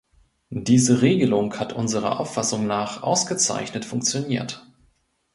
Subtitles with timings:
[0.49, 4.65] Diese Regelung hat unserer Auffassung nach ausgezeichnet funktioniert.